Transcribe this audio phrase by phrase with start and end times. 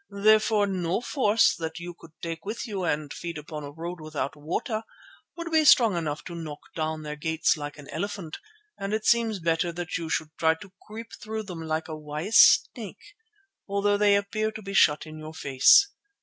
[0.09, 4.35] Therefore no force that you could take with you and feed upon a road without
[4.35, 4.81] water
[5.37, 8.39] would be strong enough to knock down their gates like an elephant,
[8.79, 12.37] and it seems better that you should try to creep through them like a wise
[12.39, 13.13] snake,
[13.67, 15.89] although they appear to be shut in your face.